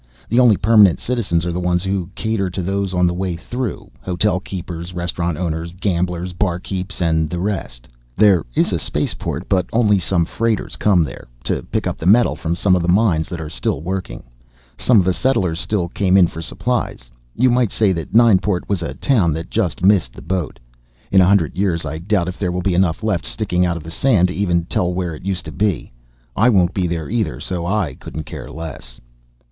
[0.29, 3.91] The only permanent citizens are the ones who cater to those on the way through.
[4.01, 7.87] Hotel keepers, restaurant owners, gamblers, barkeeps, and the rest.
[8.17, 11.27] There is a spaceport, but only some freighters come there.
[11.43, 14.23] To pick up the metal from some of the mines that are still working.
[14.75, 17.11] Some of the settlers still came in for supplies.
[17.35, 20.57] You might say that Nineport was a town that just missed the boat.
[21.11, 23.91] In a hundred years I doubt if there will be enough left sticking of the
[23.91, 25.91] sand to even tell where it used to be.
[26.35, 28.99] I won't be there either, so I couldn't care less.